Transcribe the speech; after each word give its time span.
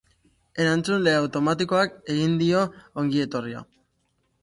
Erantzule 0.63 1.13
automatikoak 1.17 1.95
egin 2.17 2.35
dio 2.43 2.67
ongietorria. 3.03 3.67